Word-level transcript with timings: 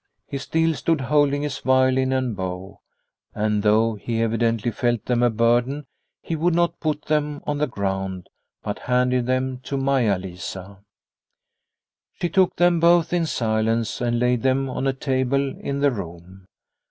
He 0.25 0.39
still 0.39 0.73
stood 0.73 0.99
holding 0.99 1.43
his 1.43 1.59
violin 1.59 2.11
and 2.11 2.35
bow, 2.35 2.79
and 3.35 3.61
though 3.61 3.93
he 3.93 4.19
evidently 4.19 4.71
felt 4.71 5.05
them 5.05 5.21
a 5.21 5.29
burden 5.29 5.85
he 6.23 6.35
would 6.35 6.55
not 6.55 6.79
put 6.79 7.03
them 7.03 7.39
on 7.45 7.59
the 7.59 7.67
ground 7.67 8.27
but 8.63 8.79
handed 8.89 9.27
them 9.27 9.59
to 9.59 9.77
Maia 9.77 10.17
Lisa. 10.17 10.79
She 12.19 12.29
took 12.29 12.55
them 12.55 12.79
both 12.79 13.13
in 13.13 13.27
silence, 13.27 14.01
and 14.01 14.17
laid 14.17 14.41
them 14.41 14.71
on 14.71 14.87
a 14.87 14.93
table 14.93 15.55
in 15.59 15.81
the 15.81 15.91
room. 15.91 16.47